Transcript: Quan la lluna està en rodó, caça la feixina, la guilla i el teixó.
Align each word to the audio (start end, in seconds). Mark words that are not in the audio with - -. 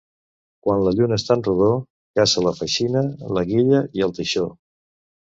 Quan 0.67 0.79
la 0.85 0.91
lluna 0.99 1.17
està 1.19 1.35
en 1.39 1.43
rodó, 1.47 1.67
caça 2.19 2.43
la 2.45 2.53
feixina, 2.59 3.03
la 3.39 3.43
guilla 3.51 3.83
i 3.99 4.03
el 4.07 4.15
teixó. 4.21 4.47